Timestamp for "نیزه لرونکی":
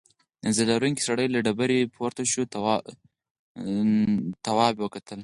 0.43-1.03